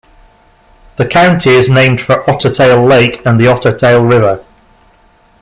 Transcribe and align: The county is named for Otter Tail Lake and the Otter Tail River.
The 0.95 1.05
county 1.05 1.51
is 1.51 1.69
named 1.69 2.01
for 2.01 2.27
Otter 2.27 2.49
Tail 2.49 2.83
Lake 2.83 3.23
and 3.23 3.39
the 3.39 3.45
Otter 3.45 3.77
Tail 3.77 4.03
River. 4.03 4.43